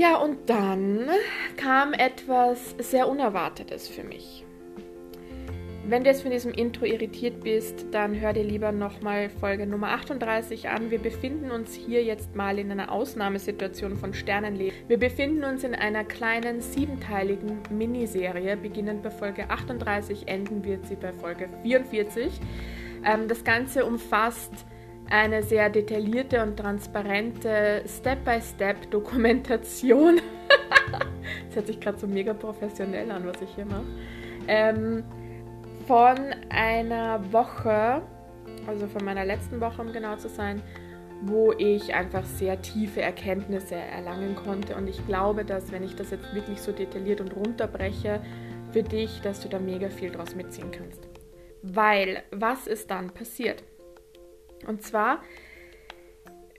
Ja, 0.00 0.16
und 0.16 0.48
dann 0.48 1.10
kam 1.58 1.92
etwas 1.92 2.74
sehr 2.78 3.06
Unerwartetes 3.06 3.86
für 3.86 4.02
mich. 4.02 4.46
Wenn 5.86 6.04
du 6.04 6.08
jetzt 6.08 6.22
von 6.22 6.30
diesem 6.30 6.52
Intro 6.52 6.86
irritiert 6.86 7.42
bist, 7.42 7.84
dann 7.90 8.18
hör 8.18 8.32
dir 8.32 8.42
lieber 8.44 8.72
nochmal 8.72 9.28
Folge 9.28 9.66
Nummer 9.66 9.88
38 9.88 10.70
an. 10.70 10.90
Wir 10.90 11.00
befinden 11.00 11.50
uns 11.50 11.74
hier 11.74 12.02
jetzt 12.02 12.34
mal 12.34 12.58
in 12.58 12.72
einer 12.72 12.90
Ausnahmesituation 12.90 13.98
von 13.98 14.14
Sternenleben. 14.14 14.74
Wir 14.88 14.98
befinden 14.98 15.44
uns 15.44 15.64
in 15.64 15.74
einer 15.74 16.04
kleinen 16.04 16.62
siebenteiligen 16.62 17.58
Miniserie. 17.68 18.56
Beginnend 18.56 19.02
bei 19.02 19.10
Folge 19.10 19.50
38, 19.50 20.28
enden 20.28 20.64
wird 20.64 20.86
sie 20.86 20.96
bei 20.96 21.12
Folge 21.12 21.50
44. 21.62 22.40
Ähm, 23.04 23.28
das 23.28 23.44
Ganze 23.44 23.84
umfasst 23.84 24.64
eine 25.10 25.42
sehr 25.42 25.68
detaillierte 25.68 26.42
und 26.42 26.56
transparente 26.56 27.82
Step-by-Step-Dokumentation. 27.86 30.16
das 31.46 31.56
hört 31.56 31.66
sich 31.66 31.80
gerade 31.80 31.98
so 31.98 32.06
mega 32.06 32.32
professionell 32.32 33.10
an, 33.10 33.26
was 33.26 33.42
ich 33.42 33.54
hier 33.54 33.66
mache. 33.66 33.84
Ähm, 34.46 35.02
von 35.86 36.16
einer 36.48 37.32
Woche, 37.32 38.02
also 38.66 38.86
von 38.86 39.04
meiner 39.04 39.24
letzten 39.24 39.60
Woche, 39.60 39.82
um 39.82 39.92
genau 39.92 40.16
zu 40.16 40.28
sein, 40.28 40.62
wo 41.22 41.52
ich 41.52 41.94
einfach 41.94 42.24
sehr 42.24 42.62
tiefe 42.62 43.02
Erkenntnisse 43.02 43.74
erlangen 43.74 44.36
konnte. 44.36 44.76
Und 44.76 44.88
ich 44.88 45.04
glaube, 45.06 45.44
dass 45.44 45.72
wenn 45.72 45.82
ich 45.82 45.96
das 45.96 46.10
jetzt 46.10 46.32
wirklich 46.34 46.62
so 46.62 46.72
detailliert 46.72 47.20
und 47.20 47.36
runterbreche, 47.36 48.22
für 48.72 48.82
dich, 48.84 49.20
dass 49.22 49.40
du 49.40 49.48
da 49.48 49.58
mega 49.58 49.90
viel 49.90 50.10
draus 50.10 50.36
mitziehen 50.36 50.70
kannst. 50.70 51.08
Weil, 51.62 52.22
was 52.30 52.66
ist 52.66 52.90
dann 52.90 53.10
passiert? 53.10 53.62
Und 54.66 54.82
zwar, 54.82 55.20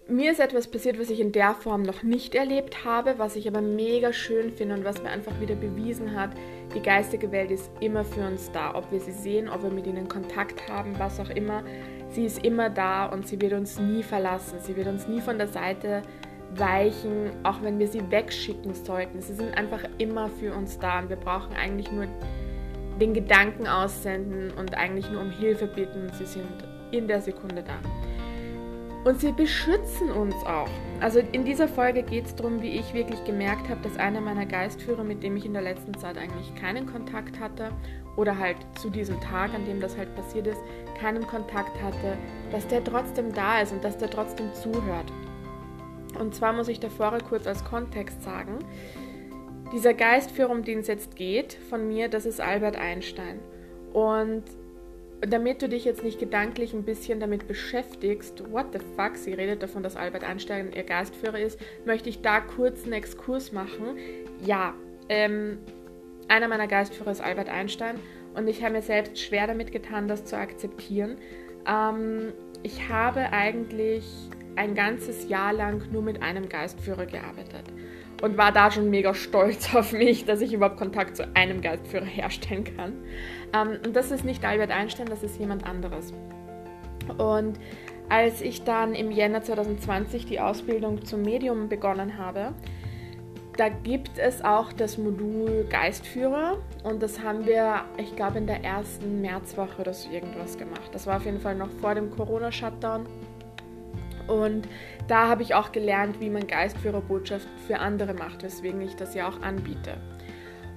mir 0.07 0.31
ist 0.31 0.39
etwas 0.39 0.69
passiert, 0.69 0.99
was 0.99 1.09
ich 1.09 1.19
in 1.19 1.31
der 1.31 1.53
Form 1.53 1.84
noch 1.84 2.03
nicht 2.03 2.35
erlebt 2.35 2.84
habe, 2.84 3.17
was 3.17 3.35
ich 3.35 3.48
aber 3.48 3.62
mega 3.62 4.12
schön 4.12 4.51
finde 4.51 4.76
und 4.76 4.84
was 4.84 5.01
mir 5.01 5.09
einfach 5.09 5.39
wieder 5.39 5.55
bewiesen 5.55 6.15
hat, 6.20 6.31
die 6.76 6.81
geistige 6.81 7.31
Welt 7.31 7.51
ist 7.51 7.71
immer 7.79 8.03
für 8.03 8.27
uns 8.27 8.51
da. 8.51 8.76
Ob 8.76 8.91
wir 8.91 8.99
sie 8.99 9.11
sehen, 9.11 9.49
ob 9.49 9.63
wir 9.63 9.70
mit 9.70 9.87
ihnen 9.87 10.07
Kontakt 10.07 10.67
haben, 10.67 10.98
was 10.98 11.20
auch 11.20 11.29
immer. 11.29 11.63
Sie 12.09 12.26
ist 12.26 12.43
immer 12.43 12.70
da 12.70 13.05
und 13.05 13.27
sie 13.27 13.39
wird 13.39 13.53
uns 13.53 13.79
nie 13.79 14.04
verlassen. 14.04 14.59
Sie 14.59 14.76
wird 14.76 14.87
uns 14.87 15.07
nie 15.07 15.21
von 15.21 15.37
der 15.37 15.48
Seite 15.48 16.01
weichen, 16.55 17.31
auch 17.43 17.61
wenn 17.61 17.79
wir 17.79 17.87
sie 17.87 18.11
wegschicken 18.11 18.73
sollten. 18.73 19.21
Sie 19.21 19.33
sind 19.33 19.57
einfach 19.57 19.83
immer 19.98 20.27
für 20.27 20.54
uns 20.54 20.77
da 20.79 20.99
und 20.99 21.09
wir 21.09 21.15
brauchen 21.15 21.54
eigentlich 21.55 21.91
nur 21.91 22.07
den 22.99 23.13
Gedanken 23.13 23.67
aussenden 23.67 24.51
und 24.51 24.76
eigentlich 24.76 25.09
nur 25.09 25.21
um 25.21 25.31
Hilfe 25.31 25.67
bitten. 25.67 26.11
Sie 26.17 26.26
sind 26.26 26.70
in 26.91 27.07
der 27.07 27.21
Sekunde 27.21 27.63
da. 27.63 27.79
Und 29.03 29.20
sie 29.20 29.31
beschützen 29.31 30.11
uns 30.11 30.35
auch. 30.45 30.70
Also 30.99 31.20
in 31.31 31.43
dieser 31.43 31.67
Folge 31.67 32.03
geht 32.03 32.25
es 32.25 32.35
darum, 32.35 32.61
wie 32.61 32.77
ich 32.77 32.93
wirklich 32.93 33.23
gemerkt 33.23 33.67
habe, 33.67 33.81
dass 33.81 33.98
einer 33.98 34.21
meiner 34.21 34.45
Geistführer, 34.45 35.03
mit 35.03 35.23
dem 35.23 35.35
ich 35.37 35.45
in 35.45 35.53
der 35.53 35.63
letzten 35.63 35.95
Zeit 35.95 36.17
eigentlich 36.17 36.53
keinen 36.53 36.85
Kontakt 36.85 37.39
hatte, 37.39 37.71
oder 38.17 38.37
halt 38.37 38.57
zu 38.77 38.89
diesem 38.89 39.20
Tag, 39.21 39.53
an 39.53 39.65
dem 39.65 39.79
das 39.79 39.98
halt 39.98 40.13
passiert 40.15 40.48
ist, 40.48 40.59
keinen 40.99 41.25
Kontakt 41.25 41.81
hatte, 41.81 42.17
dass 42.51 42.67
der 42.67 42.83
trotzdem 42.83 43.33
da 43.33 43.61
ist 43.61 43.71
und 43.71 43.83
dass 43.83 43.98
der 43.98 44.09
trotzdem 44.09 44.53
zuhört. 44.53 45.11
Und 46.20 46.35
zwar 46.35 46.53
muss 46.53 46.67
ich 46.67 46.79
davor 46.79 47.17
kurz 47.27 47.48
als 47.48 47.63
Kontext 47.63 48.21
sagen, 48.21 48.59
dieser 49.71 49.93
Geistführer, 49.93 50.49
um 50.49 50.63
den 50.63 50.79
es 50.79 50.87
jetzt 50.87 51.15
geht, 51.15 51.53
von 51.70 51.87
mir, 51.87 52.09
das 52.09 52.26
ist 52.26 52.41
Albert 52.41 52.76
Einstein. 52.76 53.39
Und 53.93 54.43
damit 55.21 55.61
du 55.61 55.69
dich 55.69 55.85
jetzt 55.85 56.03
nicht 56.03 56.19
gedanklich 56.19 56.73
ein 56.73 56.83
bisschen 56.83 57.19
damit 57.19 57.47
beschäftigst, 57.47 58.51
what 58.51 58.67
the 58.73 58.79
fuck, 58.95 59.15
sie 59.15 59.33
redet 59.33 59.61
davon, 59.61 59.83
dass 59.83 59.95
Albert 59.95 60.23
Einstein 60.23 60.71
ihr 60.73 60.83
Geistführer 60.83 61.39
ist, 61.39 61.59
möchte 61.85 62.09
ich 62.09 62.21
da 62.21 62.39
kurz 62.39 62.83
einen 62.83 62.93
Exkurs 62.93 63.51
machen. 63.51 63.97
Ja, 64.44 64.73
ähm, 65.09 65.59
einer 66.27 66.47
meiner 66.47 66.67
Geistführer 66.67 67.11
ist 67.11 67.21
Albert 67.21 67.49
Einstein 67.49 67.99
und 68.35 68.47
ich 68.47 68.63
habe 68.63 68.73
mir 68.73 68.81
selbst 68.81 69.19
schwer 69.19 69.45
damit 69.47 69.71
getan, 69.71 70.07
das 70.07 70.25
zu 70.25 70.37
akzeptieren. 70.37 71.17
Ähm, 71.67 72.33
ich 72.63 72.89
habe 72.89 73.31
eigentlich 73.31 74.05
ein 74.55 74.75
ganzes 74.75 75.29
Jahr 75.29 75.53
lang 75.53 75.91
nur 75.91 76.01
mit 76.01 76.21
einem 76.21 76.49
Geistführer 76.49 77.05
gearbeitet 77.05 77.65
und 78.21 78.37
war 78.37 78.51
da 78.51 78.71
schon 78.71 78.89
mega 78.89 79.13
stolz 79.13 79.73
auf 79.75 79.91
mich, 79.91 80.25
dass 80.25 80.41
ich 80.41 80.53
überhaupt 80.53 80.77
Kontakt 80.77 81.17
zu 81.17 81.35
einem 81.35 81.61
Geistführer 81.61 82.05
herstellen 82.05 82.63
kann. 82.63 82.93
Ähm, 83.53 83.79
und 83.85 83.95
das 83.95 84.11
ist 84.11 84.23
nicht 84.23 84.45
Albert 84.45 84.71
Einstein, 84.71 85.07
das 85.07 85.23
ist 85.23 85.39
jemand 85.39 85.65
anderes. 85.65 86.13
Und 87.17 87.59
als 88.09 88.41
ich 88.41 88.63
dann 88.63 88.93
im 88.93 89.11
Jänner 89.11 89.41
2020 89.41 90.25
die 90.25 90.39
Ausbildung 90.39 91.05
zum 91.05 91.21
Medium 91.21 91.69
begonnen 91.69 92.17
habe, 92.17 92.53
da 93.57 93.69
gibt 93.69 94.17
es 94.17 94.43
auch 94.43 94.71
das 94.73 94.97
Modul 94.97 95.65
Geistführer 95.69 96.57
und 96.83 97.03
das 97.03 97.21
haben 97.21 97.45
wir, 97.45 97.81
ich 97.97 98.15
glaube, 98.15 98.37
in 98.37 98.47
der 98.47 98.63
ersten 98.63 99.21
Märzwoche 99.21 99.81
oder 99.81 99.93
so 99.93 100.09
irgendwas 100.09 100.57
gemacht. 100.57 100.89
Das 100.93 101.05
war 101.05 101.17
auf 101.17 101.25
jeden 101.25 101.39
Fall 101.39 101.55
noch 101.55 101.69
vor 101.81 101.93
dem 101.93 102.09
Corona-Shutdown. 102.11 103.05
Und 104.31 104.67
da 105.07 105.27
habe 105.27 105.43
ich 105.43 105.53
auch 105.53 105.73
gelernt, 105.73 106.21
wie 106.21 106.29
man 106.29 106.47
Geistführerbotschaft 106.47 107.47
für 107.67 107.79
andere 107.79 108.13
macht, 108.13 108.43
weswegen 108.43 108.81
ich 108.81 108.95
das 108.95 109.13
ja 109.13 109.27
auch 109.27 109.41
anbiete. 109.41 109.97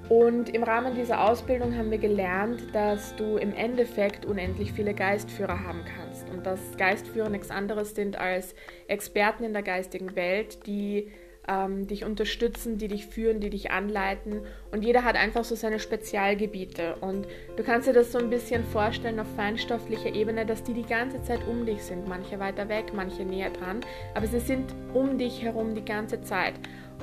Und 0.08 0.50
im 0.50 0.64
Rahmen 0.64 0.94
dieser 0.94 1.24
Ausbildung 1.24 1.76
haben 1.78 1.90
wir 1.90 1.98
gelernt, 1.98 2.74
dass 2.74 3.16
du 3.16 3.36
im 3.36 3.54
Endeffekt 3.54 4.26
unendlich 4.26 4.72
viele 4.72 4.92
Geistführer 4.92 5.64
haben 5.64 5.82
kannst 5.96 6.28
und 6.28 6.44
dass 6.44 6.76
Geistführer 6.76 7.30
nichts 7.30 7.50
anderes 7.50 7.94
sind 7.94 8.18
als 8.18 8.54
Experten 8.88 9.44
in 9.44 9.54
der 9.54 9.62
geistigen 9.62 10.14
Welt, 10.14 10.66
die 10.66 11.10
ähm, 11.48 11.86
dich 11.86 12.04
unterstützen, 12.04 12.78
die 12.78 12.88
dich 12.88 13.06
führen, 13.06 13.40
die 13.40 13.50
dich 13.50 13.70
anleiten. 13.70 14.40
Und 14.72 14.84
jeder 14.84 15.04
hat 15.04 15.16
einfach 15.16 15.44
so 15.44 15.54
seine 15.54 15.78
Spezialgebiete. 15.78 16.96
Und 17.00 17.26
du 17.56 17.62
kannst 17.62 17.88
dir 17.88 17.92
das 17.92 18.12
so 18.12 18.18
ein 18.18 18.30
bisschen 18.30 18.64
vorstellen 18.64 19.20
auf 19.20 19.26
feinstofflicher 19.36 20.14
Ebene, 20.14 20.46
dass 20.46 20.62
die 20.62 20.74
die 20.74 20.86
ganze 20.86 21.22
Zeit 21.22 21.40
um 21.46 21.66
dich 21.66 21.82
sind. 21.82 22.08
Manche 22.08 22.38
weiter 22.38 22.68
weg, 22.68 22.92
manche 22.94 23.24
näher 23.24 23.50
dran. 23.50 23.80
Aber 24.14 24.26
sie 24.26 24.40
sind 24.40 24.74
um 24.94 25.18
dich 25.18 25.42
herum 25.42 25.74
die 25.74 25.84
ganze 25.84 26.22
Zeit. 26.22 26.54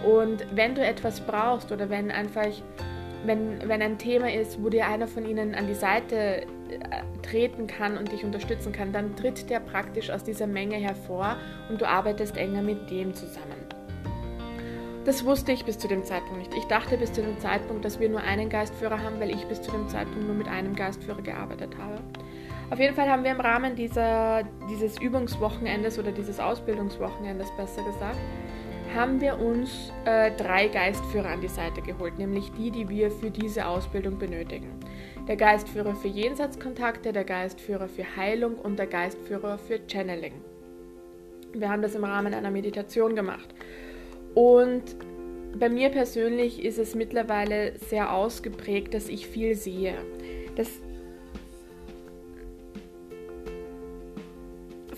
Und 0.03 0.45
wenn 0.55 0.73
du 0.73 0.83
etwas 0.83 1.21
brauchst 1.21 1.71
oder 1.71 1.89
wenn 1.89 2.09
einfach, 2.09 2.47
wenn, 3.25 3.67
wenn 3.67 3.81
ein 3.81 3.99
Thema 3.99 4.33
ist, 4.33 4.61
wo 4.63 4.69
dir 4.69 4.87
einer 4.87 5.07
von 5.07 5.25
ihnen 5.25 5.53
an 5.53 5.67
die 5.67 5.75
Seite 5.75 6.15
äh, 6.15 6.45
treten 7.21 7.67
kann 7.67 7.97
und 7.97 8.11
dich 8.11 8.23
unterstützen 8.23 8.71
kann, 8.71 8.91
dann 8.91 9.15
tritt 9.15 9.49
der 9.49 9.59
praktisch 9.59 10.09
aus 10.09 10.23
dieser 10.23 10.47
Menge 10.47 10.77
hervor 10.77 11.37
und 11.69 11.79
du 11.79 11.87
arbeitest 11.87 12.37
enger 12.37 12.63
mit 12.63 12.89
dem 12.89 13.13
zusammen. 13.13 13.70
Das 15.03 15.25
wusste 15.25 15.51
ich 15.51 15.65
bis 15.65 15.79
zu 15.79 15.87
dem 15.87 16.03
Zeitpunkt 16.03 16.37
nicht. 16.37 16.53
Ich 16.53 16.65
dachte 16.65 16.95
bis 16.95 17.11
zu 17.11 17.21
dem 17.21 17.39
Zeitpunkt, 17.39 17.83
dass 17.83 17.99
wir 17.99 18.07
nur 18.07 18.21
einen 18.21 18.49
Geistführer 18.49 19.01
haben, 19.01 19.19
weil 19.19 19.31
ich 19.31 19.43
bis 19.45 19.61
zu 19.61 19.71
dem 19.71 19.87
Zeitpunkt 19.89 20.27
nur 20.27 20.35
mit 20.35 20.47
einem 20.47 20.75
Geistführer 20.75 21.23
gearbeitet 21.23 21.75
habe. 21.79 21.99
Auf 22.69 22.79
jeden 22.79 22.95
Fall 22.95 23.09
haben 23.09 23.23
wir 23.23 23.31
im 23.31 23.41
Rahmen 23.41 23.75
dieser, 23.75 24.43
dieses 24.69 25.01
Übungswochenendes 25.01 25.97
oder 25.97 26.11
dieses 26.11 26.39
Ausbildungswochenendes 26.39 27.49
besser 27.57 27.83
gesagt, 27.83 28.19
haben 28.95 29.19
wir 29.21 29.39
uns 29.39 29.91
äh, 30.05 30.31
drei 30.37 30.67
Geistführer 30.67 31.29
an 31.29 31.41
die 31.41 31.47
Seite 31.47 31.81
geholt, 31.81 32.19
nämlich 32.19 32.51
die, 32.51 32.69
die 32.69 32.87
wir 32.87 33.09
für 33.09 33.31
diese 33.31 33.65
Ausbildung 33.65 34.19
benötigen. 34.19 34.79
Der 35.27 35.35
Geistführer 35.35 35.95
für 35.95 36.09
Jenseitskontakte, 36.09 37.11
der 37.11 37.23
Geistführer 37.23 37.87
für 37.87 38.05
Heilung 38.15 38.55
und 38.55 38.77
der 38.77 38.87
Geistführer 38.87 39.57
für 39.57 39.79
Channeling. 39.87 40.33
Wir 41.53 41.69
haben 41.69 41.81
das 41.81 41.95
im 41.95 42.03
Rahmen 42.03 42.33
einer 42.33 42.51
Meditation 42.51 43.15
gemacht. 43.15 43.53
Und 44.33 44.83
bei 45.57 45.69
mir 45.69 45.89
persönlich 45.89 46.63
ist 46.63 46.79
es 46.79 46.95
mittlerweile 46.95 47.77
sehr 47.89 48.13
ausgeprägt, 48.13 48.93
dass 48.93 49.09
ich 49.09 49.27
viel 49.27 49.55
sehe. 49.55 49.95
Das 50.55 50.69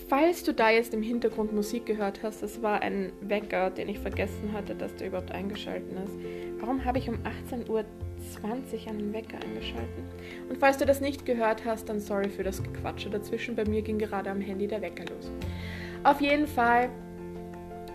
Falls 0.10 0.44
du 0.44 0.54
da 0.54 0.70
jetzt 0.70 0.94
im 0.94 1.02
Hintergrund 1.02 1.54
Musik 1.54 1.88
gehört 1.88 2.22
hast, 2.22 2.44
das 2.44 2.62
war 2.62 2.84
ein 2.84 3.12
Wecker, 3.22 3.72
den 3.72 3.90
ich 3.90 3.98
vergessen 3.98 4.54
hatte, 4.54 4.76
dass 4.76 4.96
der 4.96 5.08
überhaupt 5.08 5.32
eingeschaltet 5.32 5.92
ist. 5.92 6.14
Warum 6.60 6.86
habe 6.86 7.00
ich 7.00 7.10
um 7.10 7.16
18.20 7.50 7.70
Uhr 7.70 7.84
einen 8.88 9.12
Wecker 9.12 9.40
eingeschaltet? 9.44 10.04
Und 10.50 10.60
falls 10.60 10.78
du 10.78 10.86
das 10.86 11.02
nicht 11.02 11.26
gehört 11.26 11.66
hast, 11.66 11.90
dann 11.90 12.00
sorry 12.00 12.30
für 12.30 12.44
das 12.44 12.62
Gequatsche 12.62 13.10
dazwischen. 13.10 13.56
Bei 13.56 13.66
mir 13.66 13.82
ging 13.82 13.98
gerade 13.98 14.30
am 14.30 14.40
Handy 14.40 14.68
der 14.68 14.84
Wecker 14.84 15.06
los. 15.06 15.32
Auf 16.04 16.22
jeden 16.22 16.46
Fall 16.46 16.90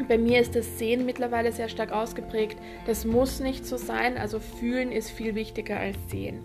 bei 0.06 0.18
mir 0.18 0.40
ist 0.40 0.54
das 0.54 0.78
Sehen 0.78 1.06
mittlerweile 1.06 1.52
sehr 1.52 1.68
stark 1.68 1.92
ausgeprägt. 1.92 2.58
Das 2.86 3.04
muss 3.04 3.40
nicht 3.40 3.66
so 3.66 3.76
sein. 3.76 4.18
Also 4.18 4.38
fühlen 4.38 4.92
ist 4.92 5.10
viel 5.10 5.34
wichtiger 5.34 5.78
als 5.78 5.96
sehen. 6.08 6.40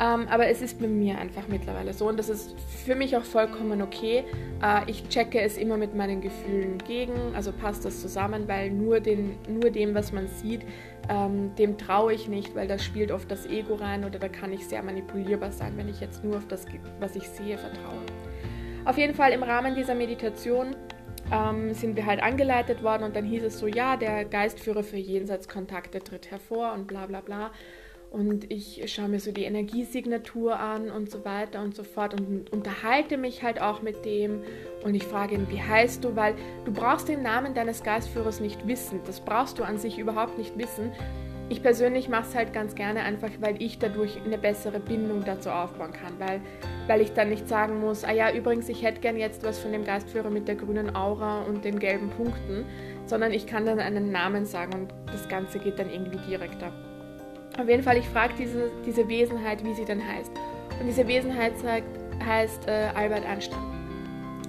Ähm, 0.00 0.26
aber 0.28 0.48
es 0.48 0.60
ist 0.60 0.80
bei 0.80 0.88
mir 0.88 1.18
einfach 1.18 1.46
mittlerweile 1.46 1.92
so 1.92 2.08
und 2.08 2.18
das 2.18 2.28
ist 2.28 2.58
für 2.84 2.96
mich 2.96 3.16
auch 3.16 3.22
vollkommen 3.22 3.80
okay. 3.80 4.24
Äh, 4.60 4.90
ich 4.90 5.08
checke 5.08 5.40
es 5.40 5.56
immer 5.56 5.76
mit 5.76 5.94
meinen 5.94 6.20
Gefühlen 6.20 6.78
gegen, 6.78 7.12
also 7.34 7.52
passt 7.52 7.84
das 7.84 8.00
zusammen, 8.00 8.48
weil 8.48 8.70
nur, 8.70 8.98
den, 8.98 9.36
nur 9.48 9.70
dem, 9.70 9.94
was 9.94 10.10
man 10.10 10.26
sieht, 10.26 10.62
ähm, 11.08 11.54
dem 11.56 11.78
traue 11.78 12.12
ich 12.12 12.26
nicht, 12.28 12.56
weil 12.56 12.66
da 12.66 12.78
spielt 12.78 13.12
oft 13.12 13.30
das 13.30 13.46
Ego 13.46 13.74
rein 13.74 14.04
oder 14.04 14.18
da 14.18 14.28
kann 14.28 14.52
ich 14.52 14.66
sehr 14.66 14.82
manipulierbar 14.82 15.52
sein, 15.52 15.74
wenn 15.76 15.88
ich 15.88 16.00
jetzt 16.00 16.24
nur 16.24 16.38
auf 16.38 16.48
das, 16.48 16.66
was 16.98 17.14
ich 17.14 17.28
sehe, 17.28 17.56
vertraue. 17.56 18.02
Auf 18.86 18.98
jeden 18.98 19.14
Fall 19.14 19.32
im 19.32 19.42
Rahmen 19.42 19.74
dieser 19.74 19.94
Meditation 19.94 20.76
ähm, 21.32 21.74
sind 21.74 21.96
wir 21.96 22.06
halt 22.06 22.22
angeleitet 22.22 22.82
worden 22.82 23.04
und 23.04 23.16
dann 23.16 23.24
hieß 23.24 23.44
es 23.44 23.58
so, 23.58 23.66
ja, 23.66 23.96
der 23.96 24.24
Geistführer 24.24 24.82
für 24.82 24.96
Jenseitskontakte 24.96 26.00
tritt 26.00 26.30
hervor 26.30 26.72
und 26.72 26.86
bla 26.86 27.06
bla 27.06 27.20
bla. 27.20 27.50
Und 28.10 28.52
ich 28.52 28.80
schaue 28.86 29.08
mir 29.08 29.18
so 29.18 29.32
die 29.32 29.42
Energiesignatur 29.42 30.60
an 30.60 30.88
und 30.88 31.10
so 31.10 31.24
weiter 31.24 31.60
und 31.62 31.74
so 31.74 31.82
fort 31.82 32.14
und 32.14 32.52
unterhalte 32.52 33.16
mich 33.16 33.42
halt 33.42 33.60
auch 33.60 33.82
mit 33.82 34.04
dem 34.04 34.40
und 34.84 34.94
ich 34.94 35.02
frage 35.02 35.34
ihn, 35.34 35.48
wie 35.50 35.60
heißt 35.60 36.04
du, 36.04 36.14
weil 36.14 36.36
du 36.64 36.72
brauchst 36.72 37.08
den 37.08 37.22
Namen 37.22 37.54
deines 37.54 37.82
Geistführers 37.82 38.38
nicht 38.38 38.68
wissen. 38.68 39.00
Das 39.04 39.20
brauchst 39.20 39.58
du 39.58 39.64
an 39.64 39.78
sich 39.78 39.98
überhaupt 39.98 40.38
nicht 40.38 40.56
wissen. 40.56 40.92
Ich 41.50 41.62
persönlich 41.62 42.08
mache 42.08 42.26
es 42.28 42.34
halt 42.34 42.52
ganz 42.54 42.74
gerne 42.74 43.02
einfach, 43.02 43.28
weil 43.40 43.60
ich 43.62 43.78
dadurch 43.78 44.18
eine 44.24 44.38
bessere 44.38 44.80
Bindung 44.80 45.24
dazu 45.24 45.50
aufbauen 45.50 45.92
kann, 45.92 46.18
weil, 46.18 46.40
weil 46.86 47.02
ich 47.02 47.12
dann 47.12 47.28
nicht 47.28 47.48
sagen 47.48 47.80
muss, 47.80 48.02
ah 48.02 48.12
ja, 48.12 48.32
übrigens, 48.32 48.68
ich 48.70 48.82
hätte 48.82 49.00
gern 49.00 49.18
jetzt 49.18 49.44
was 49.44 49.58
von 49.58 49.70
dem 49.72 49.84
Geistführer 49.84 50.30
mit 50.30 50.48
der 50.48 50.54
grünen 50.54 50.96
Aura 50.96 51.42
und 51.42 51.64
den 51.64 51.78
gelben 51.78 52.08
Punkten, 52.10 52.64
sondern 53.04 53.32
ich 53.32 53.46
kann 53.46 53.66
dann 53.66 53.78
einen 53.78 54.10
Namen 54.10 54.46
sagen 54.46 54.72
und 54.72 54.94
das 55.12 55.28
Ganze 55.28 55.58
geht 55.58 55.78
dann 55.78 55.90
irgendwie 55.90 56.18
direkter. 56.26 56.72
Auf 57.58 57.68
jeden 57.68 57.82
Fall, 57.82 57.98
ich 57.98 58.08
frage 58.08 58.34
diese, 58.38 58.70
diese 58.86 59.06
Wesenheit, 59.06 59.62
wie 59.64 59.74
sie 59.74 59.84
denn 59.84 60.00
heißt. 60.00 60.32
Und 60.80 60.86
diese 60.86 61.06
Wesenheit 61.06 61.58
sagt, 61.58 61.86
heißt 62.24 62.66
äh, 62.68 62.88
Albert 62.94 63.26
Einstein. 63.26 63.60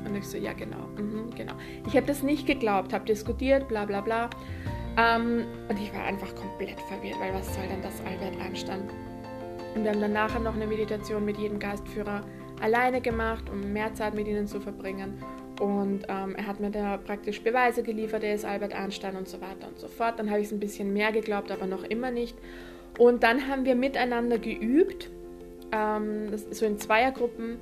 Und 0.06 0.16
ich 0.16 0.28
so, 0.28 0.38
ja, 0.38 0.54
genau, 0.54 0.88
mhm, 0.98 1.30
genau. 1.36 1.54
Ich 1.88 1.96
habe 1.96 2.08
das 2.08 2.24
nicht 2.24 2.48
geglaubt, 2.48 2.94
habe 2.94 3.06
diskutiert, 3.06 3.68
bla 3.68 3.86
bla 3.86 4.02
bla. 4.02 4.30
Ähm, 4.98 5.46
und 5.70 5.80
ich 5.80 5.94
war 5.94 6.04
einfach 6.04 6.34
komplett 6.36 6.80
verwirrt, 6.82 7.20
weil 7.20 7.34
was 7.34 7.54
soll 7.54 7.68
denn 7.68 7.82
das 7.82 8.02
Albert 8.06 8.40
Einstein? 8.40 8.82
Und 9.76 9.84
wir 9.84 9.92
haben 9.92 10.02
dann 10.02 10.14
nachher 10.14 10.40
noch 10.40 10.56
eine 10.56 10.68
Meditation 10.68 11.26
mit 11.26 11.38
jedem 11.38 11.60
Geistführer 11.60 12.22
alleine 12.62 13.02
gemacht, 13.02 13.50
um 13.50 13.74
mehr 13.74 13.94
Zeit 13.94 14.14
mit 14.14 14.28
ihnen 14.28 14.48
zu 14.48 14.62
verbringen. 14.62 15.22
Und 15.60 16.06
ähm, 16.08 16.36
er 16.36 16.48
hat 16.48 16.60
mir 16.60 16.70
da 16.70 16.98
praktisch 16.98 17.42
Beweise 17.42 17.84
geliefert, 17.84 18.24
er 18.24 18.36
ist 18.36 18.46
Albert 18.46 18.74
Einstein 18.74 19.16
und 19.16 19.28
so 19.28 19.40
weiter 19.42 19.68
und 19.68 19.80
so 19.80 19.88
fort. 19.88 20.20
Dann 20.20 20.30
habe 20.30 20.40
ich 20.40 20.48
es 20.48 20.54
ein 20.54 20.60
bisschen 20.60 20.94
mehr 20.94 21.12
geglaubt, 21.12 21.52
aber 21.52 21.66
noch 21.66 21.84
immer 21.84 22.12
nicht. 22.12 22.38
Und 22.98 23.24
dann 23.24 23.48
haben 23.50 23.66
wir 23.66 23.76
miteinander 23.76 24.38
geübt, 24.38 25.10
ähm, 25.72 26.38
so 26.52 26.66
in 26.66 26.78
Zweiergruppen. 26.78 27.58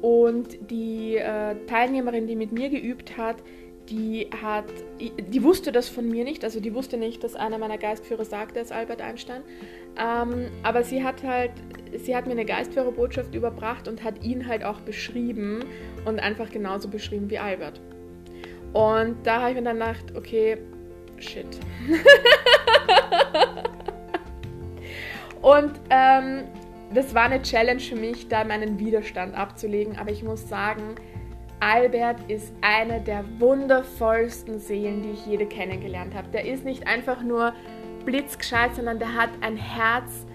Und 0.00 0.70
die 0.70 1.16
äh, 1.16 1.54
Teilnehmerin, 1.66 2.26
die 2.26 2.34
mit 2.34 2.50
mir 2.50 2.70
geübt 2.70 3.16
hat, 3.16 3.36
die 3.92 4.28
hat, 4.42 4.64
die 4.98 5.42
wusste 5.42 5.70
das 5.70 5.88
von 5.90 6.08
mir 6.08 6.24
nicht, 6.24 6.42
also 6.44 6.60
die 6.60 6.74
wusste 6.74 6.96
nicht, 6.96 7.22
dass 7.22 7.36
einer 7.36 7.58
meiner 7.58 7.76
Geistführer 7.76 8.24
sagte, 8.24 8.58
ist 8.58 8.72
Albert 8.72 9.02
Einstein. 9.02 9.42
Ähm, 9.98 10.50
aber 10.62 10.82
sie 10.82 11.04
hat 11.04 11.22
halt, 11.22 11.52
sie 12.02 12.16
hat 12.16 12.26
mir 12.26 12.32
eine 12.32 12.46
Geistführerbotschaft 12.46 13.34
überbracht 13.34 13.86
und 13.88 14.02
hat 14.02 14.24
ihn 14.24 14.48
halt 14.48 14.64
auch 14.64 14.80
beschrieben 14.80 15.62
und 16.06 16.18
einfach 16.18 16.50
genauso 16.50 16.88
beschrieben 16.88 17.28
wie 17.28 17.38
Albert. 17.38 17.80
Und 18.72 19.16
da 19.24 19.42
habe 19.42 19.50
ich 19.50 19.56
mir 19.56 19.62
dann 19.62 19.78
gedacht, 19.78 20.16
okay, 20.16 20.56
shit. 21.18 21.46
Und 25.42 25.72
ähm, 25.90 26.44
das 26.94 27.14
war 27.14 27.24
eine 27.24 27.42
Challenge 27.42 27.80
für 27.80 27.96
mich, 27.96 28.28
da 28.28 28.44
meinen 28.44 28.78
Widerstand 28.78 29.34
abzulegen. 29.34 29.98
Aber 29.98 30.12
ich 30.12 30.22
muss 30.22 30.48
sagen, 30.48 30.94
Albert 31.62 32.28
ist 32.28 32.52
eine 32.60 33.00
der 33.00 33.24
wundervollsten 33.38 34.58
Seelen, 34.58 35.04
die 35.04 35.10
ich 35.10 35.26
jede 35.26 35.46
kennengelernt 35.46 36.12
habe. 36.12 36.26
Der 36.32 36.44
ist 36.44 36.64
nicht 36.64 36.88
einfach 36.88 37.22
nur 37.22 37.52
blitzgescheit, 38.04 38.74
sondern 38.74 38.98
der 38.98 39.14
hat 39.14 39.30
ein 39.42 39.56
Herz 39.56 40.26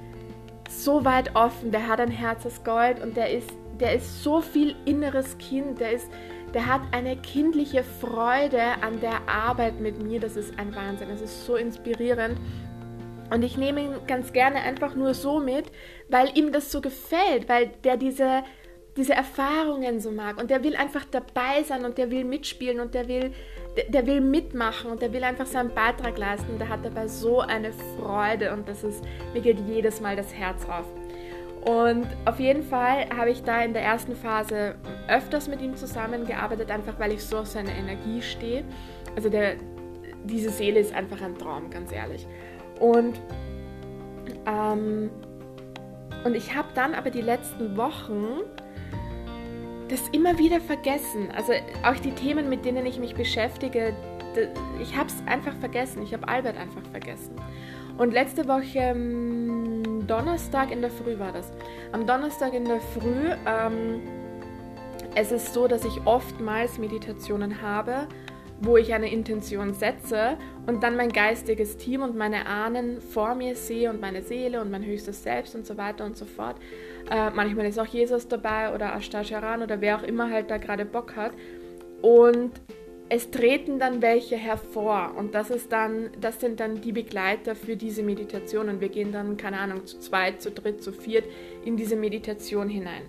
so 0.69 1.03
weit 1.03 1.35
offen. 1.35 1.71
Der 1.71 1.85
hat 1.85 1.99
ein 1.99 2.11
Herz 2.11 2.45
aus 2.45 2.63
Gold 2.63 3.01
und 3.01 3.17
der 3.17 3.29
ist, 3.29 3.49
der 3.77 3.93
ist 3.95 4.23
so 4.23 4.39
viel 4.39 4.73
inneres 4.85 5.37
Kind. 5.37 5.81
Der, 5.81 5.91
ist, 5.91 6.09
der 6.53 6.65
hat 6.65 6.81
eine 6.93 7.17
kindliche 7.17 7.83
Freude 7.83 8.61
an 8.81 9.01
der 9.01 9.27
Arbeit 9.27 9.81
mit 9.81 10.01
mir. 10.01 10.21
Das 10.21 10.37
ist 10.37 10.57
ein 10.57 10.73
Wahnsinn. 10.73 11.09
Das 11.09 11.19
ist 11.19 11.45
so 11.45 11.57
inspirierend. 11.57 12.39
Und 13.31 13.43
ich 13.43 13.57
nehme 13.57 13.81
ihn 13.81 13.95
ganz 14.07 14.31
gerne 14.31 14.61
einfach 14.61 14.95
nur 14.95 15.13
so 15.13 15.41
mit, 15.41 15.65
weil 16.07 16.29
ihm 16.37 16.53
das 16.53 16.71
so 16.71 16.79
gefällt, 16.79 17.49
weil 17.49 17.67
der 17.83 17.97
diese, 17.97 18.43
diese 18.97 19.13
Erfahrungen 19.13 19.99
so 20.01 20.11
mag 20.11 20.39
und 20.41 20.49
der 20.49 20.63
will 20.63 20.75
einfach 20.75 21.05
dabei 21.05 21.63
sein 21.63 21.85
und 21.85 21.97
der 21.97 22.09
will 22.09 22.23
mitspielen 22.23 22.79
und 22.79 22.93
der 22.93 23.07
will, 23.07 23.31
der, 23.77 23.85
der 23.85 24.07
will 24.07 24.21
mitmachen 24.21 24.91
und 24.91 25.01
der 25.01 25.13
will 25.13 25.23
einfach 25.23 25.45
seinen 25.45 25.73
Beitrag 25.73 26.17
leisten. 26.17 26.51
Und 26.53 26.59
der 26.59 26.69
hat 26.69 26.83
dabei 26.83 27.07
so 27.07 27.39
eine 27.39 27.71
Freude 27.71 28.51
und 28.53 28.67
das 28.67 28.83
ist, 28.83 29.03
mir 29.33 29.41
geht 29.41 29.59
jedes 29.67 30.01
Mal 30.01 30.15
das 30.15 30.33
Herz 30.33 30.65
auf. 30.65 30.85
Und 31.63 32.07
auf 32.25 32.39
jeden 32.39 32.63
Fall 32.63 33.07
habe 33.15 33.29
ich 33.29 33.43
da 33.43 33.61
in 33.61 33.73
der 33.73 33.83
ersten 33.83 34.15
Phase 34.15 34.75
öfters 35.07 35.47
mit 35.47 35.61
ihm 35.61 35.75
zusammengearbeitet, 35.75 36.71
einfach 36.71 36.97
weil 36.97 37.11
ich 37.11 37.23
so 37.23 37.39
auf 37.39 37.47
seine 37.47 37.71
Energie 37.71 38.21
stehe. 38.21 38.63
Also 39.15 39.29
der, 39.29 39.55
diese 40.23 40.49
Seele 40.49 40.79
ist 40.79 40.93
einfach 40.93 41.21
ein 41.21 41.37
Traum, 41.37 41.69
ganz 41.69 41.91
ehrlich. 41.91 42.25
Und, 42.79 43.19
ähm, 44.45 45.09
und 46.23 46.35
ich 46.35 46.55
habe 46.55 46.69
dann 46.73 46.93
aber 46.93 47.09
die 47.09 47.21
letzten 47.21 47.75
Wochen 47.75 48.41
das 49.89 50.01
immer 50.11 50.37
wieder 50.37 50.59
vergessen. 50.59 51.29
Also 51.35 51.53
auch 51.83 51.95
die 51.95 52.11
Themen, 52.11 52.49
mit 52.49 52.65
denen 52.65 52.85
ich 52.85 52.99
mich 52.99 53.15
beschäftige, 53.15 53.93
ich 54.81 54.95
habe 54.95 55.09
es 55.09 55.15
einfach 55.25 55.55
vergessen. 55.55 56.03
Ich 56.03 56.13
habe 56.13 56.27
Albert 56.27 56.57
einfach 56.57 56.83
vergessen. 56.91 57.35
Und 57.97 58.13
letzte 58.13 58.47
Woche, 58.47 58.77
ähm, 58.77 60.05
Donnerstag 60.05 60.71
in 60.71 60.81
der 60.81 60.91
Früh 60.91 61.17
war 61.17 61.31
das. 61.31 61.51
Am 61.91 62.05
Donnerstag 62.05 62.53
in 62.53 62.65
der 62.65 62.79
Früh, 62.79 63.31
ähm, 63.47 64.01
es 65.15 65.31
ist 65.31 65.53
so, 65.53 65.67
dass 65.67 65.83
ich 65.83 66.05
oftmals 66.05 66.77
Meditationen 66.77 67.61
habe, 67.61 68.07
wo 68.61 68.77
ich 68.77 68.93
eine 68.93 69.11
Intention 69.11 69.73
setze 69.73 70.37
und 70.67 70.83
dann 70.83 70.95
mein 70.95 71.09
geistiges 71.09 71.77
Team 71.77 72.01
und 72.01 72.15
meine 72.15 72.45
Ahnen 72.45 73.01
vor 73.01 73.35
mir 73.35 73.55
sehe 73.55 73.89
und 73.89 73.99
meine 73.99 74.21
Seele 74.21 74.61
und 74.61 74.69
mein 74.69 74.85
höchstes 74.85 75.23
Selbst 75.23 75.55
und 75.55 75.65
so 75.65 75.77
weiter 75.77 76.05
und 76.05 76.17
so 76.17 76.25
fort. 76.25 76.57
Äh, 77.09 77.31
manchmal 77.31 77.67
ist 77.67 77.79
auch 77.79 77.85
Jesus 77.85 78.27
dabei 78.27 78.73
oder 78.73 78.95
Ashtasharan 78.95 79.61
oder 79.61 79.81
wer 79.81 79.97
auch 79.97 80.03
immer 80.03 80.29
halt 80.29 80.51
da 80.51 80.57
gerade 80.57 80.85
Bock 80.85 81.15
hat. 81.15 81.31
Und 82.01 82.51
es 83.09 83.31
treten 83.31 83.79
dann 83.79 84.01
welche 84.01 84.35
hervor 84.35 85.13
und 85.17 85.33
das 85.33 85.49
ist 85.49 85.71
dann, 85.71 86.09
das 86.19 86.41
sind 86.41 86.59
dann 86.59 86.81
die 86.81 86.91
Begleiter 86.91 87.55
für 87.55 87.77
diese 87.77 88.03
Meditation 88.03 88.67
und 88.67 88.81
wir 88.81 88.89
gehen 88.89 89.13
dann, 89.13 89.37
keine 89.37 89.59
Ahnung, 89.59 89.85
zu 89.85 89.99
zweit, 89.99 90.41
zu 90.41 90.51
dritt, 90.51 90.83
zu 90.83 90.91
viert 90.91 91.23
in 91.63 91.77
diese 91.77 91.95
Meditation 91.95 92.67
hinein 92.67 93.03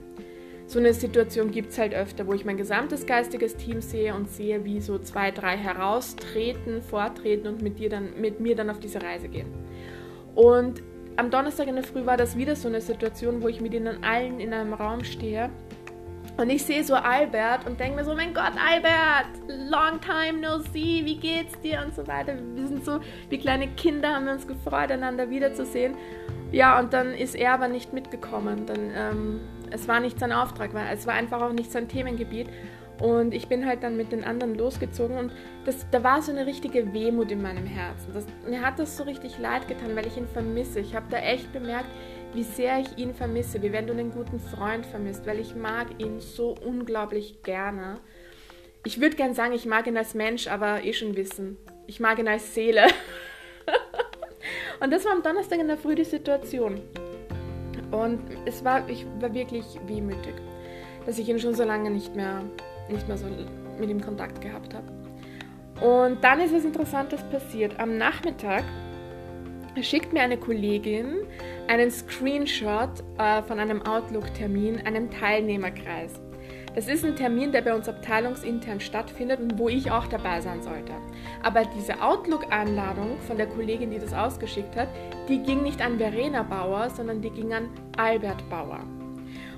so 0.68 0.78
eine 0.78 0.92
Situation 0.92 1.50
gibt 1.50 1.70
es 1.70 1.78
halt 1.78 1.94
öfter, 1.94 2.26
wo 2.26 2.34
ich 2.34 2.44
mein 2.44 2.58
gesamtes 2.58 3.06
geistiges 3.06 3.56
Team 3.56 3.80
sehe 3.80 4.14
und 4.14 4.28
sehe, 4.28 4.66
wie 4.66 4.82
so 4.82 4.98
zwei, 4.98 5.30
drei 5.30 5.56
heraustreten, 5.56 6.82
vortreten 6.82 7.48
und 7.48 7.62
mit, 7.62 7.78
dir 7.78 7.88
dann, 7.88 8.20
mit 8.20 8.38
mir 8.38 8.54
dann 8.54 8.68
auf 8.68 8.78
diese 8.78 9.00
Reise 9.00 9.28
gehen. 9.28 9.46
Und 10.34 10.82
am 11.18 11.30
Donnerstag 11.30 11.66
in 11.66 11.74
der 11.74 11.84
Früh 11.84 12.06
war 12.06 12.16
das 12.16 12.36
wieder 12.36 12.54
so 12.54 12.68
eine 12.68 12.80
Situation, 12.80 13.42
wo 13.42 13.48
ich 13.48 13.60
mit 13.60 13.74
ihnen 13.74 14.04
allen 14.04 14.38
in 14.38 14.52
einem 14.52 14.72
Raum 14.72 15.02
stehe. 15.02 15.50
Und 16.36 16.48
ich 16.48 16.64
sehe 16.64 16.84
so 16.84 16.94
Albert 16.94 17.66
und 17.66 17.80
denke 17.80 17.96
mir 17.96 18.04
so, 18.04 18.14
mein 18.14 18.32
Gott, 18.32 18.52
Albert, 18.64 19.26
long 19.48 20.00
time 20.00 20.40
no 20.40 20.60
see, 20.72 21.04
wie 21.04 21.16
geht's 21.16 21.58
dir 21.60 21.82
und 21.84 21.96
so 21.96 22.06
weiter. 22.06 22.34
Wir 22.54 22.68
sind 22.68 22.84
so 22.84 23.00
wie 23.28 23.38
kleine 23.38 23.66
Kinder, 23.66 24.14
haben 24.14 24.26
wir 24.26 24.32
uns 24.34 24.46
gefreut, 24.46 24.92
einander 24.92 25.28
wiederzusehen. 25.28 25.96
Ja, 26.52 26.78
und 26.78 26.92
dann 26.92 27.12
ist 27.12 27.34
er 27.34 27.54
aber 27.54 27.66
nicht 27.66 27.92
mitgekommen. 27.92 28.66
Dann 28.66 28.92
ähm, 28.94 29.40
es 29.72 29.88
war 29.88 29.98
nicht 29.98 30.20
sein 30.20 30.30
Auftrag, 30.30 30.72
weil 30.72 30.86
es 30.94 31.08
war 31.08 31.14
einfach 31.14 31.42
auch 31.42 31.52
nicht 31.52 31.72
sein 31.72 31.88
Themengebiet. 31.88 32.46
Und 33.00 33.32
ich 33.32 33.46
bin 33.48 33.64
halt 33.64 33.84
dann 33.84 33.96
mit 33.96 34.10
den 34.10 34.24
anderen 34.24 34.56
losgezogen 34.56 35.18
und 35.18 35.32
das, 35.64 35.86
da 35.90 36.02
war 36.02 36.20
so 36.20 36.32
eine 36.32 36.46
richtige 36.46 36.92
Wehmut 36.92 37.30
in 37.30 37.40
meinem 37.40 37.64
Herzen. 37.64 38.12
Das, 38.12 38.26
mir 38.48 38.60
hat 38.60 38.78
das 38.80 38.96
so 38.96 39.04
richtig 39.04 39.38
leid 39.38 39.68
getan, 39.68 39.94
weil 39.94 40.06
ich 40.06 40.16
ihn 40.16 40.26
vermisse. 40.26 40.80
Ich 40.80 40.96
habe 40.96 41.06
da 41.08 41.18
echt 41.18 41.52
bemerkt, 41.52 41.88
wie 42.34 42.42
sehr 42.42 42.80
ich 42.80 42.98
ihn 42.98 43.14
vermisse, 43.14 43.62
wie 43.62 43.72
wenn 43.72 43.86
du 43.86 43.92
einen 43.92 44.10
guten 44.10 44.40
Freund 44.40 44.84
vermisst, 44.84 45.26
weil 45.26 45.38
ich 45.38 45.54
mag 45.54 45.86
ihn 45.98 46.18
so 46.18 46.56
unglaublich 46.64 47.42
gerne. 47.44 48.00
Ich 48.84 49.00
würde 49.00 49.16
gern 49.16 49.34
sagen, 49.34 49.52
ich 49.54 49.66
mag 49.66 49.86
ihn 49.86 49.96
als 49.96 50.14
Mensch, 50.14 50.48
aber 50.48 50.84
eh 50.84 50.92
schon 50.92 51.16
wissen. 51.16 51.56
Ich 51.86 52.00
mag 52.00 52.18
ihn 52.18 52.28
als 52.28 52.54
Seele. 52.54 52.86
und 54.80 54.92
das 54.92 55.04
war 55.04 55.12
am 55.12 55.22
Donnerstag 55.22 55.60
in 55.60 55.68
der 55.68 55.78
Früh 55.78 55.94
die 55.94 56.04
Situation. 56.04 56.80
Und 57.90 58.20
es 58.44 58.64
war, 58.64 58.88
ich 58.88 59.06
war 59.20 59.32
wirklich 59.32 59.64
wehmütig, 59.86 60.34
dass 61.06 61.18
ich 61.18 61.28
ihn 61.28 61.38
schon 61.38 61.54
so 61.54 61.64
lange 61.64 61.90
nicht 61.90 62.14
mehr, 62.14 62.42
nicht 62.90 63.06
mehr 63.08 63.16
so 63.16 63.26
mit 63.78 63.90
ihm 63.90 64.00
Kontakt 64.00 64.40
gehabt 64.40 64.74
habe. 64.74 64.86
Und 65.80 66.22
dann 66.24 66.40
ist 66.40 66.52
was 66.52 66.64
Interessantes 66.64 67.22
passiert. 67.24 67.78
Am 67.78 67.98
Nachmittag 67.98 68.64
schickt 69.80 70.12
mir 70.12 70.22
eine 70.22 70.36
Kollegin 70.36 71.18
einen 71.68 71.90
Screenshot 71.90 73.04
äh, 73.18 73.42
von 73.42 73.60
einem 73.60 73.82
Outlook-Termin, 73.82 74.86
einem 74.86 75.10
Teilnehmerkreis. 75.10 76.20
Das 76.74 76.86
ist 76.86 77.04
ein 77.04 77.16
Termin, 77.16 77.52
der 77.52 77.62
bei 77.62 77.74
uns 77.74 77.88
abteilungsintern 77.88 78.80
stattfindet 78.80 79.40
und 79.40 79.58
wo 79.58 79.68
ich 79.68 79.90
auch 79.90 80.06
dabei 80.06 80.40
sein 80.40 80.62
sollte. 80.62 80.92
Aber 81.42 81.64
diese 81.64 82.00
Outlook-Einladung 82.00 83.18
von 83.26 83.36
der 83.36 83.46
Kollegin, 83.46 83.90
die 83.90 83.98
das 83.98 84.14
ausgeschickt 84.14 84.76
hat, 84.76 84.88
die 85.28 85.38
ging 85.42 85.62
nicht 85.62 85.82
an 85.82 85.98
Verena 85.98 86.42
Bauer, 86.42 86.90
sondern 86.90 87.20
die 87.20 87.30
ging 87.30 87.52
an 87.52 87.68
Albert 87.96 88.48
Bauer. 88.48 88.80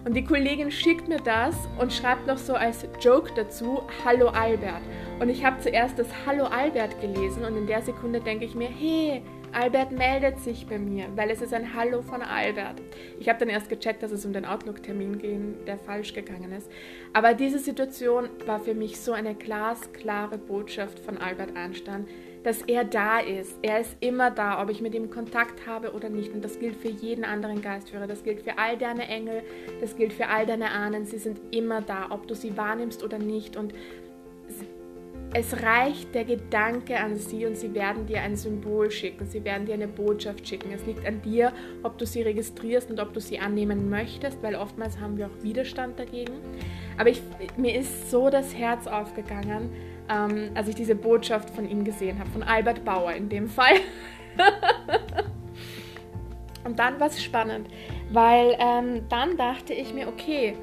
Und 0.05 0.15
die 0.15 0.25
Kollegin 0.25 0.71
schickt 0.71 1.09
mir 1.09 1.21
das 1.21 1.55
und 1.79 1.93
schreibt 1.93 2.27
noch 2.27 2.39
so 2.39 2.55
als 2.55 2.87
Joke 3.03 3.33
dazu, 3.35 3.83
Hallo 4.03 4.29
Albert. 4.29 4.81
Und 5.21 5.29
ich 5.29 5.45
habe 5.45 5.61
zuerst 5.61 5.99
das 5.99 6.07
Hallo 6.25 6.45
Albert 6.45 6.99
gelesen 7.03 7.45
und 7.45 7.55
in 7.57 7.67
der 7.67 7.83
Sekunde 7.83 8.21
denke 8.21 8.47
ich 8.47 8.55
mir, 8.55 8.69
hey, 8.69 9.23
Albert 9.53 9.93
meldet 9.93 10.39
sich 10.39 10.67
bei 10.67 10.79
mir, 10.79 11.07
weil 11.17 11.29
es 11.29 11.43
ist 11.43 11.53
ein 11.53 11.75
Hallo 11.75 12.01
von 12.01 12.23
Albert. 12.23 12.81
Ich 13.19 13.29
habe 13.29 13.41
dann 13.41 13.51
erst 13.51 13.69
gecheckt, 13.69 14.03
dass 14.03 14.11
es 14.11 14.25
um 14.25 14.33
den 14.33 14.47
Outlook-Termin 14.47 15.19
ging, 15.19 15.57
der 15.67 15.77
falsch 15.77 16.15
gegangen 16.15 16.53
ist. 16.53 16.71
Aber 17.13 17.35
diese 17.35 17.59
Situation 17.59 18.31
war 18.47 18.61
für 18.61 18.75
mich 18.75 18.99
so 19.01 19.13
eine 19.13 19.35
glasklare 19.35 20.39
Botschaft 20.39 20.99
von 21.01 21.19
Albert 21.19 21.57
Einstein, 21.57 22.07
dass 22.43 22.63
er 22.63 22.85
da 22.85 23.19
ist. 23.19 23.59
Er 23.63 23.81
ist 23.81 23.97
immer 24.01 24.31
da, 24.31 24.63
ob 24.63 24.71
ich 24.71 24.81
mit 24.81 24.95
ihm 24.95 25.11
Kontakt 25.11 25.67
habe 25.67 25.93
oder 25.93 26.09
nicht. 26.09 26.33
Und 26.33 26.45
das 26.45 26.59
gilt 26.59 26.77
für 26.77 26.89
jeden 26.89 27.25
anderen 27.25 27.61
Geistführer. 27.61 28.07
Das 28.07 28.23
gilt 28.23 28.43
für 28.43 28.59
all 28.59 28.79
deine 28.79 29.09
Engel. 29.09 29.43
Das 29.81 29.97
gilt 29.97 30.13
für 30.13 30.29
all 30.29 30.47
deine 30.47 30.71
Ahnen. 30.71 31.05
Sie 31.05 31.19
sind 31.19 31.41
immer 31.51 31.83
da, 31.83 32.09
ob 32.11 32.27
du 32.27 32.35
sie 32.35 32.57
wahrnimmst 32.57 33.05
oder 33.05 33.19
nicht. 33.19 33.57
Und 33.57 33.75
es 35.33 35.63
reicht 35.63 36.13
der 36.15 36.25
Gedanke 36.25 36.99
an 36.99 37.15
sie 37.15 37.47
und 37.47 37.57
sie 37.57 37.73
werden 37.73 38.05
dir 38.07 38.21
ein 38.21 38.35
Symbol 38.35 38.91
schicken, 38.91 39.27
sie 39.27 39.45
werden 39.45 39.65
dir 39.65 39.75
eine 39.75 39.87
Botschaft 39.87 40.49
schicken. 40.49 40.73
Es 40.73 40.85
liegt 40.87 41.07
an 41.07 41.23
dir, 41.23 41.53
ob 41.85 41.99
du 41.99 42.07
sie 42.07 42.23
registrierst 42.23 42.91
und 42.91 42.99
ob 42.99 43.13
du 43.13 43.21
sie 43.21 43.39
annehmen 43.39 43.89
möchtest, 43.89 44.43
weil 44.43 44.57
oftmals 44.57 44.99
haben 44.99 45.17
wir 45.17 45.27
auch 45.27 45.43
Widerstand 45.43 46.01
dagegen. 46.01 46.33
Aber 46.99 47.11
ich, 47.11 47.23
mir 47.57 47.79
ist 47.79 48.11
so 48.11 48.29
das 48.29 48.57
Herz 48.57 48.89
aufgegangen, 48.89 49.71
ähm, 50.11 50.51
als 50.55 50.69
ich 50.69 50.75
diese 50.75 50.95
Botschaft 50.95 51.51
von 51.51 51.69
ihm 51.69 51.85
gesehen 51.85 52.19
habe, 52.19 52.29
von 52.31 52.43
Albert 52.43 52.85
Bauer 52.85 53.13
in 53.13 53.29
dem 53.29 53.49
Fall. 53.49 53.77
und 56.65 56.79
dann 56.79 56.99
war 56.99 57.07
es 57.07 57.23
spannend, 57.23 57.69
weil 58.13 58.57
ähm, 58.59 59.03
dann 59.09 59.37
dachte 59.37 59.73
ich 59.73 59.95
mir, 59.95 60.09
okay, 60.09 60.57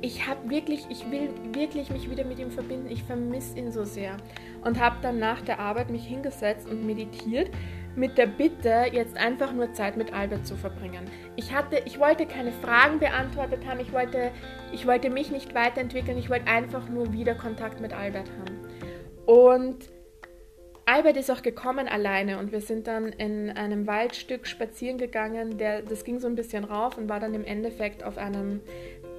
ich 0.00 0.26
habe 0.26 0.48
wirklich, 0.48 0.86
ich 0.88 1.10
will 1.10 1.30
wirklich 1.52 1.90
mich 1.90 2.10
wieder 2.10 2.24
mit 2.24 2.38
ihm 2.38 2.50
verbinden. 2.50 2.88
Ich 2.90 3.02
vermisse 3.02 3.58
ihn 3.58 3.72
so 3.72 3.84
sehr. 3.84 4.16
Und 4.62 4.80
habe 4.80 4.96
dann 5.02 5.18
nach 5.18 5.40
der 5.40 5.58
Arbeit 5.58 5.90
mich 5.90 6.06
hingesetzt 6.06 6.68
und 6.68 6.86
meditiert 6.86 7.50
mit 7.96 8.18
der 8.18 8.26
Bitte, 8.26 8.84
jetzt 8.92 9.16
einfach 9.16 9.52
nur 9.52 9.72
Zeit 9.72 9.96
mit 9.96 10.12
Albert 10.12 10.46
zu 10.46 10.54
verbringen. 10.54 11.10
Ich 11.34 11.54
hatte, 11.54 11.82
ich 11.86 11.98
wollte 11.98 12.26
keine 12.26 12.52
Fragen 12.52 12.98
beantwortet 12.98 13.66
haben, 13.66 13.80
ich 13.80 13.92
wollte, 13.92 14.30
ich 14.72 14.86
wollte 14.86 15.10
mich 15.10 15.30
nicht 15.30 15.54
weiterentwickeln, 15.54 16.18
ich 16.18 16.30
wollte 16.30 16.46
einfach 16.46 16.88
nur 16.88 17.12
wieder 17.12 17.34
Kontakt 17.34 17.80
mit 17.80 17.92
Albert 17.92 18.30
haben. 18.38 18.60
Und 19.26 19.88
Albert 20.88 21.16
ist 21.16 21.32
auch 21.32 21.42
gekommen 21.42 21.88
alleine 21.88 22.38
und 22.38 22.52
wir 22.52 22.60
sind 22.60 22.86
dann 22.86 23.08
in 23.08 23.50
einem 23.50 23.88
Waldstück 23.88 24.46
spazieren 24.46 24.98
gegangen. 24.98 25.58
Der, 25.58 25.82
das 25.82 26.04
ging 26.04 26.20
so 26.20 26.28
ein 26.28 26.36
bisschen 26.36 26.62
rauf 26.62 26.96
und 26.96 27.08
war 27.08 27.18
dann 27.18 27.34
im 27.34 27.44
Endeffekt 27.44 28.04
auf 28.04 28.18
einem 28.18 28.60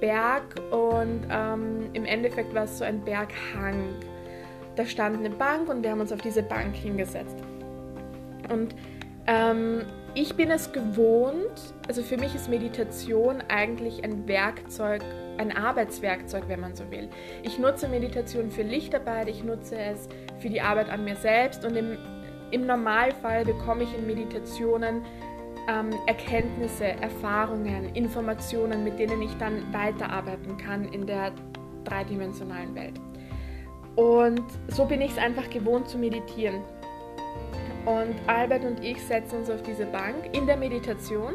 Berg 0.00 0.54
und 0.70 1.26
ähm, 1.30 1.90
im 1.92 2.06
Endeffekt 2.06 2.54
war 2.54 2.64
es 2.64 2.78
so 2.78 2.84
ein 2.84 3.04
Berghang. 3.04 3.96
Da 4.76 4.86
stand 4.86 5.18
eine 5.18 5.28
Bank 5.28 5.68
und 5.68 5.82
wir 5.82 5.90
haben 5.90 6.00
uns 6.00 6.12
auf 6.12 6.22
diese 6.22 6.42
Bank 6.42 6.74
hingesetzt. 6.74 7.36
Und 8.48 8.74
ähm, 9.26 9.82
ich 10.14 10.34
bin 10.34 10.50
es 10.50 10.72
gewohnt, 10.72 11.74
also 11.86 12.02
für 12.02 12.16
mich 12.16 12.34
ist 12.34 12.48
Meditation 12.48 13.42
eigentlich 13.48 14.02
ein 14.02 14.26
Werkzeug, 14.26 15.02
ein 15.36 15.56
Arbeitswerkzeug, 15.56 16.44
wenn 16.48 16.60
man 16.60 16.74
so 16.74 16.90
will. 16.90 17.08
Ich 17.42 17.58
nutze 17.58 17.88
Meditation 17.88 18.50
für 18.50 18.62
Lichtarbeit, 18.62 19.28
ich 19.28 19.44
nutze 19.44 19.78
es 19.78 20.08
für 20.38 20.48
die 20.48 20.60
Arbeit 20.60 20.90
an 20.90 21.04
mir 21.04 21.16
selbst 21.16 21.64
und 21.64 21.76
im, 21.76 21.98
im 22.50 22.66
Normalfall 22.66 23.44
bekomme 23.44 23.84
ich 23.84 23.96
in 23.96 24.06
Meditationen 24.06 25.02
ähm, 25.68 25.90
Erkenntnisse, 26.06 26.86
Erfahrungen, 26.86 27.94
Informationen, 27.94 28.82
mit 28.82 28.98
denen 28.98 29.22
ich 29.22 29.36
dann 29.38 29.72
weiterarbeiten 29.72 30.56
kann 30.56 30.86
in 30.86 31.06
der 31.06 31.32
dreidimensionalen 31.84 32.74
Welt. 32.74 32.98
Und 33.94 34.44
so 34.68 34.84
bin 34.84 35.00
ich 35.00 35.12
es 35.12 35.18
einfach 35.18 35.50
gewohnt 35.50 35.88
zu 35.88 35.98
meditieren. 35.98 36.62
Und 37.86 38.14
Albert 38.26 38.64
und 38.64 38.84
ich 38.84 39.00
setzen 39.02 39.38
uns 39.40 39.50
auf 39.50 39.62
diese 39.62 39.86
Bank 39.86 40.16
in 40.32 40.46
der 40.46 40.56
Meditation 40.56 41.34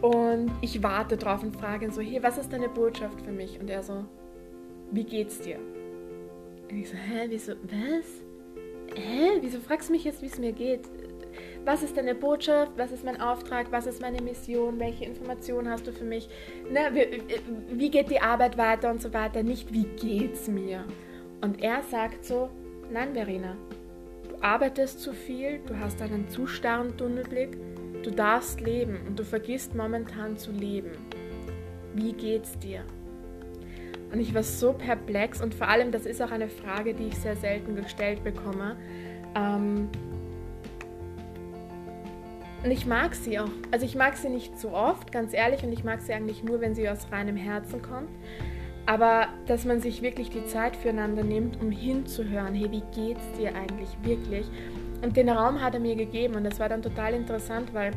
und 0.00 0.50
ich 0.62 0.82
warte 0.82 1.16
drauf 1.16 1.42
und 1.42 1.54
frage 1.54 1.84
ihn 1.84 1.92
so, 1.92 2.00
hey, 2.00 2.22
was 2.22 2.38
ist 2.38 2.52
deine 2.52 2.68
Botschaft 2.68 3.20
für 3.20 3.32
mich? 3.32 3.60
Und 3.60 3.68
er 3.68 3.82
so, 3.82 4.04
wie 4.92 5.04
geht's 5.04 5.40
dir? 5.40 5.58
Und 6.70 6.78
ich 6.78 6.88
so, 6.88 6.96
hä, 6.96 7.26
wieso, 7.28 7.52
was? 7.64 8.22
Hä, 8.94 9.38
wieso 9.40 9.60
fragst 9.60 9.88
du 9.88 9.92
mich 9.92 10.04
jetzt, 10.04 10.22
wie 10.22 10.26
es 10.26 10.38
mir 10.38 10.52
geht? 10.52 10.88
was 11.64 11.82
ist 11.82 11.96
deine 11.96 12.14
Botschaft, 12.14 12.72
was 12.76 12.92
ist 12.92 13.04
mein 13.04 13.20
Auftrag, 13.20 13.70
was 13.70 13.86
ist 13.86 14.00
meine 14.00 14.22
Mission, 14.22 14.78
welche 14.78 15.04
Informationen 15.04 15.68
hast 15.68 15.86
du 15.86 15.92
für 15.92 16.04
mich, 16.04 16.28
ne, 16.70 16.90
wie, 16.92 17.22
wie 17.78 17.90
geht 17.90 18.10
die 18.10 18.20
Arbeit 18.20 18.56
weiter 18.56 18.90
und 18.90 19.02
so 19.02 19.12
weiter, 19.12 19.42
nicht 19.42 19.72
wie 19.72 19.84
geht's 19.84 20.48
mir. 20.48 20.84
Und 21.40 21.62
er 21.62 21.82
sagt 21.82 22.24
so, 22.24 22.50
nein 22.90 23.14
Verena, 23.14 23.56
arbeitest 24.40 25.00
zu 25.00 25.12
viel, 25.12 25.60
du 25.66 25.78
hast 25.78 26.00
einen 26.02 26.28
zu 26.28 26.46
starren 26.46 26.96
Tunnelblick, 26.96 27.56
du 28.02 28.10
darfst 28.10 28.60
leben 28.60 28.98
und 29.06 29.18
du 29.18 29.24
vergisst 29.24 29.74
momentan 29.74 30.36
zu 30.36 30.50
leben. 30.52 30.92
Wie 31.94 32.12
geht's 32.12 32.58
dir? 32.58 32.84
Und 34.12 34.20
ich 34.20 34.34
war 34.34 34.42
so 34.42 34.72
perplex 34.72 35.40
und 35.40 35.54
vor 35.54 35.68
allem, 35.68 35.92
das 35.92 36.06
ist 36.06 36.20
auch 36.20 36.30
eine 36.30 36.48
Frage, 36.48 36.94
die 36.94 37.08
ich 37.08 37.16
sehr 37.16 37.36
selten 37.36 37.76
gestellt 37.76 38.24
bekomme. 38.24 38.76
Ähm, 39.36 39.88
und 42.64 42.70
ich 42.70 42.86
mag 42.86 43.14
sie 43.14 43.38
auch. 43.38 43.50
Also 43.70 43.86
ich 43.86 43.94
mag 43.94 44.16
sie 44.16 44.28
nicht 44.28 44.58
so 44.58 44.70
oft, 44.72 45.12
ganz 45.12 45.32
ehrlich, 45.32 45.62
und 45.62 45.72
ich 45.72 45.84
mag 45.84 46.00
sie 46.00 46.12
eigentlich 46.12 46.42
nur, 46.42 46.60
wenn 46.60 46.74
sie 46.74 46.88
aus 46.88 47.10
reinem 47.10 47.36
Herzen 47.36 47.80
kommt. 47.80 48.10
Aber 48.90 49.28
dass 49.46 49.64
man 49.64 49.80
sich 49.80 50.02
wirklich 50.02 50.30
die 50.30 50.44
Zeit 50.46 50.74
füreinander 50.74 51.22
nimmt, 51.22 51.60
um 51.60 51.70
hinzuhören, 51.70 52.56
hey, 52.56 52.72
wie 52.72 52.82
geht's 52.92 53.22
dir 53.38 53.54
eigentlich 53.54 53.90
wirklich? 54.02 54.44
Und 55.00 55.16
den 55.16 55.28
Raum 55.28 55.60
hat 55.60 55.74
er 55.74 55.80
mir 55.80 55.94
gegeben 55.94 56.34
und 56.34 56.42
das 56.42 56.58
war 56.58 56.68
dann 56.68 56.82
total 56.82 57.14
interessant, 57.14 57.72
weil 57.72 57.92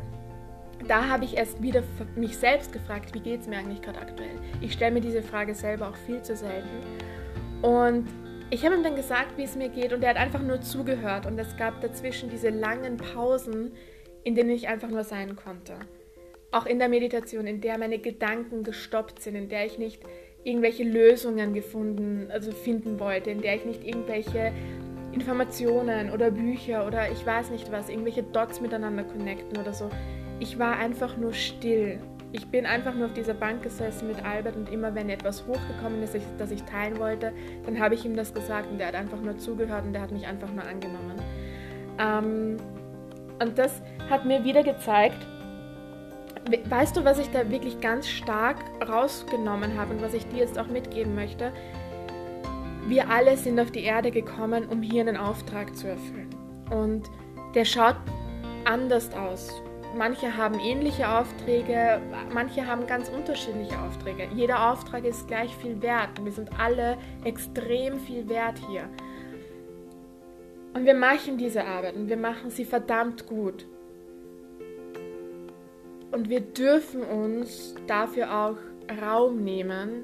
da 0.88 1.08
habe 1.10 1.26
ich 1.26 1.36
erst 1.36 1.64
wieder 1.64 1.82
mich 2.16 2.38
selbst 2.38 2.72
gefragt, 2.72 3.16
wie 3.16 3.22
geht 3.22 3.42
es 3.42 3.48
mir 3.48 3.58
eigentlich 3.58 3.82
gerade 3.82 4.02
aktuell? 4.02 4.38
Ich 4.62 4.74
stelle 4.74 4.92
mir 4.92 5.02
diese 5.02 5.24
Frage 5.24 5.56
selber 5.56 5.90
auch 5.90 5.96
viel 5.96 6.22
zu 6.22 6.36
selten. 6.36 6.70
Und 7.64 8.08
ich 8.52 8.64
habe 8.64 8.76
ihm 8.76 8.84
dann 8.84 8.96
gesagt, 8.96 9.36
wie 9.36 9.46
es 9.46 9.56
mir 9.56 9.70
geht 9.70 9.94
und 9.94 10.04
er 10.04 10.12
hat 10.12 10.18
einfach 10.18 10.44
nur 10.44 10.62
zugehört 10.62 11.26
und 11.26 11.40
es 11.40 11.58
gab 11.58 11.82
dazwischen 11.82 12.30
diese 12.30 12.50
langen 12.50 12.98
Pausen, 12.98 13.72
in 14.24 14.36
denen 14.36 14.52
ich 14.52 14.68
einfach 14.68 14.90
nur 14.90 15.04
sein 15.04 15.36
konnte. 15.36 15.74
Auch 16.52 16.68
in 16.68 16.78
der 16.78 16.88
Meditation, 16.88 17.48
in 17.48 17.62
der 17.62 17.80
meine 17.80 17.98
Gedanken 17.98 18.62
gestoppt 18.62 19.24
sind, 19.24 19.34
in 19.34 19.50
der 19.50 19.66
ich 19.66 19.80
nicht 19.80 20.04
irgendwelche 20.44 20.84
Lösungen 20.84 21.54
gefunden, 21.54 22.28
also 22.32 22.52
finden 22.52 23.00
wollte, 23.00 23.32
in 23.32 23.42
der 23.42 23.56
ich 23.56 23.66
nicht 23.66 23.86
irgendwelche 23.86 24.52
Informationen 25.12 26.12
oder 26.12 26.32
Bücher 26.32 26.88
oder 26.88 27.12
ich 27.12 27.26
weiß 27.26 27.52
nicht 27.52 27.72
was, 27.72 27.90
irgendwelche 27.90 28.24
Dots 28.24 28.60
miteinander 28.62 29.04
connecten 29.04 29.58
oder 29.58 29.74
so. 29.74 29.90
Ich 30.40 30.58
war 30.58 30.78
einfach 30.78 31.18
nur 31.18 31.34
still. 31.34 32.00
Ich 32.32 32.48
bin 32.48 32.66
einfach 32.66 32.96
nur 32.96 33.06
auf 33.06 33.14
dieser 33.14 33.36
Bank 33.36 33.62
gesessen 33.62 34.08
mit 34.08 34.26
Albert 34.26 34.56
und 34.56 34.72
immer 34.72 34.96
wenn 34.96 35.10
etwas 35.10 35.46
hochgekommen 35.46 36.02
ist, 36.02 36.18
das 36.40 36.50
ich 36.50 36.64
teilen 36.64 36.98
wollte, 36.98 37.32
dann 37.64 37.80
habe 37.80 37.94
ich 37.94 38.06
ihm 38.06 38.16
das 38.16 38.34
gesagt 38.34 38.72
und 38.72 38.80
der 38.80 38.88
hat 38.88 38.96
einfach 38.96 39.22
nur 39.22 39.38
zugehört 39.38 39.86
und 39.86 39.94
der 39.94 40.02
hat 40.02 40.12
mich 40.12 40.26
einfach 40.26 40.52
nur 40.52 40.64
angenommen. 40.64 41.22
Ähm, 42.00 42.58
und 43.40 43.58
das 43.60 43.84
hat 44.10 44.26
mir 44.26 44.44
wieder 44.44 44.64
gezeigt, 44.64 45.28
weißt 46.66 46.98
du, 46.98 47.06
was 47.06 47.20
ich 47.20 47.30
da 47.32 47.50
wirklich 47.50 47.80
ganz 47.80 48.08
stark 48.08 48.58
rausgenommen 48.88 49.78
habe 49.78 49.94
und 49.94 50.02
was 50.02 50.14
ich 50.14 50.28
dir 50.28 50.40
jetzt 50.40 50.60
auch 50.60 50.68
mitgeben 50.68 51.16
möchte? 51.16 51.52
Wir 52.88 53.10
alle 53.10 53.38
sind 53.38 53.60
auf 53.60 53.72
die 53.72 53.84
Erde 53.84 54.12
gekommen, 54.12 54.68
um 54.68 54.82
hier 54.82 55.02
einen 55.02 55.18
Auftrag 55.18 55.76
zu 55.76 55.88
erfüllen. 55.88 56.30
Und 56.70 57.10
der 57.56 57.66
schaut 57.66 57.96
anders 58.66 59.14
aus. 59.14 59.62
Manche 59.96 60.36
haben 60.36 60.60
ähnliche 60.60 61.08
Aufträge, 61.08 62.02
manche 62.34 62.66
haben 62.66 62.88
ganz 62.88 63.10
unterschiedliche 63.10 63.80
Aufträge. 63.80 64.28
Jeder 64.36 64.72
Auftrag 64.72 65.06
ist 65.06 65.28
gleich 65.28 65.56
viel 65.58 65.82
wert. 65.82 66.10
Wir 66.24 66.32
sind 66.32 66.50
alle 66.60 66.98
extrem 67.24 68.00
viel 68.00 68.28
wert 68.28 68.60
hier. 68.68 68.90
Und 70.74 70.86
wir 70.86 70.96
machen 70.96 71.38
diese 71.38 71.64
Arbeit 71.64 71.96
und 71.96 72.10
wir 72.10 72.18
machen 72.18 72.50
sie 72.50 72.66
verdammt 72.66 73.28
gut. 73.28 73.68
Und 76.14 76.30
wir 76.30 76.42
dürfen 76.42 77.02
uns 77.02 77.74
dafür 77.88 78.32
auch 78.32 78.58
Raum 79.02 79.44
nehmen, 79.44 80.04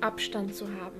Abstand 0.00 0.54
zu 0.54 0.64
haben. 0.80 0.96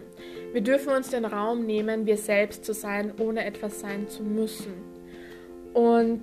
Wir 0.53 0.61
dürfen 0.61 0.93
uns 0.93 1.09
den 1.09 1.25
Raum 1.25 1.65
nehmen, 1.65 2.05
wir 2.05 2.19
selbst 2.19 2.67
zu 2.67 2.75
sein, 2.75 3.15
ohne 3.19 3.43
etwas 3.47 3.81
sein 3.81 4.07
zu 4.07 4.23
müssen. 4.23 4.75
Und 5.73 6.21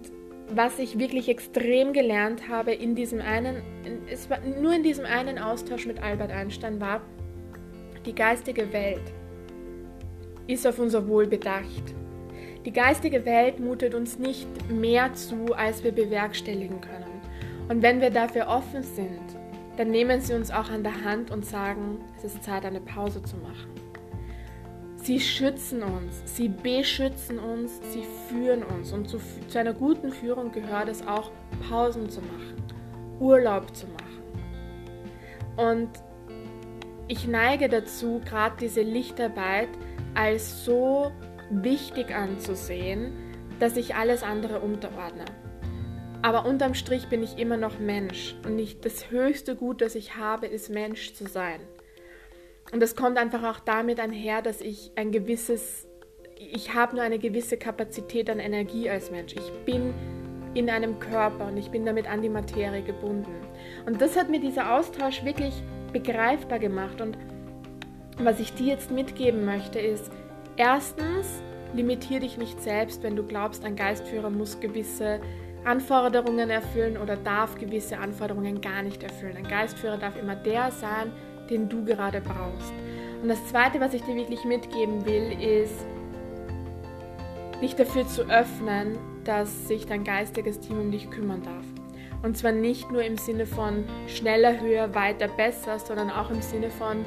was 0.50 0.78
ich 0.78 1.00
wirklich 1.00 1.30
extrem 1.30 1.94
gelernt 1.94 2.48
habe 2.48 2.74
in 2.74 2.94
diesem 2.94 3.22
einen, 3.22 3.64
es 4.08 4.30
war 4.30 4.40
nur 4.40 4.74
in 4.74 4.84
diesem 4.84 5.06
einen 5.06 5.40
Austausch 5.40 5.88
mit 5.88 6.02
Albert 6.04 6.32
Einstein 6.32 6.80
war, 6.80 7.02
die 8.06 8.14
geistige 8.14 8.72
Welt 8.72 9.02
ist 10.46 10.68
auf 10.68 10.78
unser 10.78 11.08
Wohl 11.08 11.26
bedacht. 11.26 11.96
Die 12.66 12.72
geistige 12.72 13.26
Welt 13.26 13.60
mutet 13.60 13.96
uns 13.96 14.20
nicht 14.20 14.48
mehr 14.70 15.12
zu, 15.14 15.56
als 15.56 15.84
wir 15.84 15.92
bewerkstelligen 15.92 16.80
können. 16.82 17.17
Und 17.70 17.82
wenn 17.82 18.02
wir 18.02 18.10
dafür 18.10 18.48
offen 18.48 18.84
sind, 18.84 19.22
dann 19.78 19.92
nehmen 19.92 20.22
sie 20.22 20.34
uns 20.34 20.52
auch 20.52 20.70
an 20.70 20.84
der 20.84 21.04
Hand 21.04 21.32
und 21.32 21.46
sagen, 21.46 22.00
es 22.18 22.24
ist 22.24 22.44
Zeit, 22.44 22.66
eine 22.66 22.82
Pause 22.82 23.22
zu 23.22 23.38
machen. 23.38 23.70
Sie 24.98 25.20
schützen 25.20 25.84
uns, 25.84 26.22
sie 26.26 26.50
beschützen 26.50 27.40
uns, 27.40 27.80
sie 27.94 28.04
führen 28.28 28.64
uns. 28.64 28.92
Und 28.92 29.08
zu, 29.08 29.20
zu 29.48 29.60
einer 29.60 29.74
guten 29.74 30.12
Führung 30.12 30.52
gehört 30.52 30.90
es 30.90 31.06
auch, 31.08 31.32
Pausen 31.70 32.10
zu 32.10 32.22
machen, 32.22 32.56
Urlaub 33.20 33.76
zu 33.76 33.86
machen. 33.88 33.98
Und 35.56 35.90
ich 37.08 37.28
neige 37.28 37.70
dazu, 37.70 38.22
gerade 38.26 38.56
diese 38.60 38.82
Lichtarbeit 38.82 39.70
als 40.14 40.66
so 40.66 41.12
wichtig 41.50 42.14
anzusehen, 42.14 43.14
dass 43.60 43.78
ich 43.78 43.96
alles 43.96 44.24
andere 44.24 44.60
unterordne. 44.60 45.26
Aber 46.22 46.46
unterm 46.46 46.74
Strich 46.74 47.08
bin 47.08 47.24
ich 47.24 47.38
immer 47.38 47.58
noch 47.58 47.80
Mensch 47.80 48.36
und 48.46 48.56
nicht 48.56 48.84
das 48.86 49.12
höchste 49.12 49.56
Gut, 49.56 49.82
das 49.82 49.96
ich 49.96 50.18
habe, 50.18 50.48
ist 50.48 50.70
Mensch 50.70 51.14
zu 51.14 51.28
sein. 51.28 51.60
Und 52.72 52.82
das 52.82 52.96
kommt 52.96 53.18
einfach 53.18 53.44
auch 53.44 53.60
damit 53.60 54.00
einher, 54.00 54.42
dass 54.42 54.62
ich 54.62 54.92
ein 54.96 55.12
gewisses, 55.12 55.88
ich 56.38 56.74
habe 56.74 56.96
nur 56.96 57.04
eine 57.04 57.20
gewisse 57.20 57.58
Kapazität 57.58 58.30
an 58.30 58.40
Energie 58.40 58.90
als 58.90 59.10
Mensch. 59.10 59.36
Ich 59.36 59.52
bin 59.66 59.94
in 60.54 60.70
einem 60.70 61.00
Körper 61.00 61.48
und 61.48 61.58
ich 61.58 61.70
bin 61.70 61.86
damit 61.86 62.08
an 62.08 62.22
die 62.22 62.30
Materie 62.30 62.82
gebunden. 62.82 63.36
Und 63.86 64.02
das 64.02 64.18
hat 64.18 64.30
mir 64.30 64.40
dieser 64.40 64.76
Austausch 64.76 65.24
wirklich 65.24 65.54
begreifbar 65.94 66.60
gemacht. 66.60 67.00
Und 67.00 67.18
was 68.18 68.40
ich 68.40 68.54
dir 68.54 68.68
jetzt 68.68 68.92
mitgeben 68.92 69.46
möchte, 69.46 69.80
ist, 69.80 70.12
erstens, 70.58 71.42
limitier 71.74 72.20
dich 72.20 72.38
nicht 72.38 72.62
selbst, 72.62 73.04
wenn 73.04 73.16
du 73.16 73.24
glaubst, 73.24 73.64
ein 73.64 73.76
Geistführer 73.76 74.30
muss 74.30 74.60
gewisse 74.60 75.22
Anforderungen 75.64 76.50
erfüllen 76.50 76.98
oder 76.98 77.18
darf 77.18 77.56
gewisse 77.56 77.98
Anforderungen 77.98 78.62
gar 78.62 78.84
nicht 78.84 79.04
erfüllen. 79.04 79.38
Ein 79.38 79.48
Geistführer 79.48 79.98
darf 79.98 80.18
immer 80.18 80.36
der 80.36 80.72
sein, 80.72 81.12
den 81.50 81.70
du 81.70 81.84
gerade 81.84 82.22
brauchst. 82.22 82.74
Und 83.22 83.30
das 83.30 83.46
Zweite, 83.48 83.80
was 83.80 83.94
ich 83.94 84.04
dir 84.04 84.16
wirklich 84.16 84.44
mitgeben 84.46 85.06
will, 85.06 85.42
ist, 85.42 85.86
dich 87.62 87.76
dafür 87.76 88.08
zu 88.08 88.24
öffnen, 88.30 88.98
dass 89.24 89.68
sich 89.68 89.86
dein 89.86 90.04
geistiges 90.04 90.60
Team 90.60 90.80
um 90.80 90.92
dich 90.92 91.10
kümmern 91.10 91.42
darf. 91.42 91.66
Und 92.24 92.38
zwar 92.38 92.52
nicht 92.52 92.92
nur 92.92 93.04
im 93.04 93.18
Sinne 93.18 93.46
von 93.46 93.84
schneller, 94.08 94.60
höher, 94.60 94.94
weiter, 94.96 95.28
besser, 95.28 95.80
sondern 95.80 96.10
auch 96.10 96.30
im 96.30 96.42
Sinne 96.42 96.70
von 96.70 97.06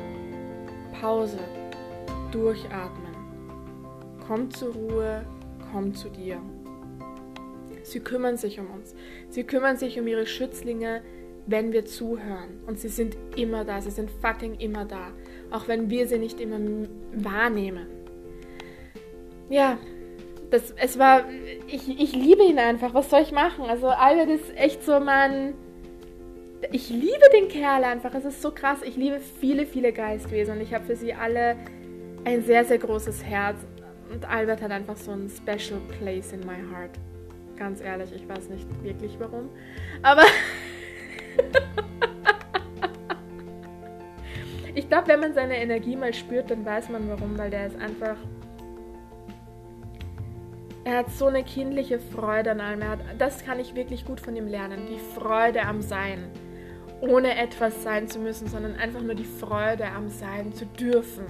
Pause, 1.00 1.38
durchatmen. 2.30 3.14
Komm 4.26 4.50
zur 4.50 4.72
Ruhe, 4.72 5.24
komm 5.72 5.94
zu 5.94 6.08
dir. 6.08 6.40
Sie 7.90 8.00
kümmern 8.00 8.36
sich 8.36 8.58
um 8.60 8.70
uns. 8.70 8.94
Sie 9.28 9.44
kümmern 9.44 9.76
sich 9.76 9.98
um 9.98 10.06
ihre 10.06 10.26
Schützlinge, 10.26 11.02
wenn 11.46 11.72
wir 11.72 11.84
zuhören. 11.84 12.60
Und 12.66 12.78
sie 12.78 12.88
sind 12.88 13.16
immer 13.36 13.64
da, 13.64 13.80
sie 13.80 13.90
sind 13.90 14.10
fucking 14.10 14.54
immer 14.60 14.84
da. 14.84 15.08
Auch 15.50 15.68
wenn 15.68 15.90
wir 15.90 16.06
sie 16.06 16.18
nicht 16.18 16.40
immer 16.40 16.58
wahrnehmen. 17.12 17.86
Ja, 19.48 19.78
das, 20.50 20.72
es 20.76 20.98
war, 20.98 21.24
ich, 21.66 21.88
ich 21.88 22.14
liebe 22.14 22.44
ihn 22.44 22.58
einfach. 22.58 22.94
Was 22.94 23.10
soll 23.10 23.22
ich 23.22 23.32
machen? 23.32 23.64
Also 23.64 23.88
Albert 23.88 24.30
ist 24.30 24.56
echt 24.56 24.84
so 24.84 25.00
mein, 25.00 25.54
ich 26.72 26.90
liebe 26.90 27.28
den 27.34 27.48
Kerl 27.48 27.84
einfach. 27.84 28.14
Es 28.14 28.24
ist 28.24 28.42
so 28.42 28.52
krass. 28.52 28.80
Ich 28.84 28.96
liebe 28.96 29.20
viele, 29.20 29.66
viele 29.66 29.92
Geistwesen 29.92 30.56
und 30.56 30.60
ich 30.60 30.74
habe 30.74 30.84
für 30.84 30.96
sie 30.96 31.14
alle 31.14 31.56
ein 32.24 32.42
sehr, 32.42 32.64
sehr 32.64 32.78
großes 32.78 33.24
Herz. 33.24 33.58
Und 34.12 34.28
Albert 34.28 34.60
hat 34.60 34.70
einfach 34.70 34.96
so 34.96 35.12
ein 35.12 35.30
special 35.30 35.80
place 35.98 36.32
in 36.32 36.40
my 36.40 36.56
heart. 36.72 36.98
Ganz 37.60 37.80
ehrlich, 37.82 38.10
ich 38.14 38.26
weiß 38.26 38.48
nicht 38.48 38.66
wirklich 38.82 39.20
warum. 39.20 39.50
Aber 40.00 40.22
ich 44.74 44.88
glaube, 44.88 45.08
wenn 45.08 45.20
man 45.20 45.34
seine 45.34 45.58
Energie 45.58 45.94
mal 45.94 46.14
spürt, 46.14 46.50
dann 46.50 46.64
weiß 46.64 46.88
man 46.88 47.06
warum, 47.10 47.36
weil 47.36 47.50
der 47.50 47.66
ist 47.66 47.78
einfach. 47.78 48.16
Er 50.84 50.96
hat 50.96 51.10
so 51.10 51.26
eine 51.26 51.44
kindliche 51.44 52.00
Freude 52.00 52.52
an 52.52 52.62
allem. 52.62 52.82
Hat, 52.82 53.00
das 53.18 53.44
kann 53.44 53.60
ich 53.60 53.74
wirklich 53.74 54.06
gut 54.06 54.22
von 54.22 54.34
ihm 54.34 54.46
lernen. 54.46 54.86
Die 54.90 54.98
Freude 54.98 55.60
am 55.60 55.82
Sein. 55.82 56.30
Ohne 57.02 57.36
etwas 57.36 57.82
sein 57.82 58.08
zu 58.08 58.20
müssen, 58.20 58.48
sondern 58.48 58.76
einfach 58.76 59.02
nur 59.02 59.14
die 59.14 59.24
Freude 59.24 59.86
am 59.86 60.08
Sein 60.08 60.54
zu 60.54 60.64
dürfen. 60.64 61.26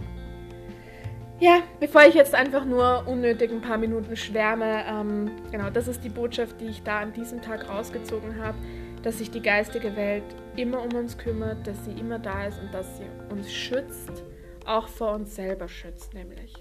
Ja, 1.41 1.63
bevor 1.81 2.03
ich 2.05 2.15
jetzt 2.15 2.35
einfach 2.35 2.65
nur 2.65 3.05
unnötig 3.07 3.51
ein 3.51 3.63
paar 3.63 3.79
Minuten 3.79 4.15
schwärme, 4.15 4.85
ähm, 4.87 5.31
genau, 5.51 5.71
das 5.71 5.89
ist 5.89 6.05
die 6.05 6.11
Botschaft, 6.11 6.61
die 6.61 6.67
ich 6.67 6.83
da 6.83 7.01
an 7.01 7.13
diesem 7.13 7.41
Tag 7.41 7.69
rausgezogen 7.69 8.43
habe 8.43 8.57
dass 9.03 9.19
sich 9.19 9.31
die 9.31 9.43
geistige 9.43 9.97
Welt 9.97 10.25
immer 10.57 10.83
um 10.83 10.95
uns 10.95 11.17
kümmert, 11.17 11.67
dass 11.67 11.85
sie 11.85 11.93
immer 11.93 12.19
da 12.19 12.47
ist 12.47 12.61
und 12.61 12.73
dass 12.73 12.99
sie 12.99 13.07
uns 13.31 13.53
schützt, 13.53 14.25
auch 14.67 14.89
vor 14.89 15.15
uns 15.15 15.35
selber 15.35 15.69
schützt 15.69 16.15
nämlich. 16.15 16.55